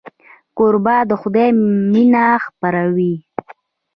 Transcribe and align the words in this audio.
کوربه 0.57 0.95
د 1.09 1.11
خدای 1.21 1.49
مینه 1.91 2.25
خپروي. 2.45 3.13